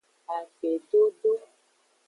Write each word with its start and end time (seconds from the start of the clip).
Akpedodo. 0.37 1.31